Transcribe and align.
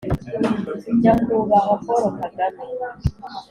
nyakubahwa 1.01 1.73
paul 1.85 2.07
kagame 2.19 2.63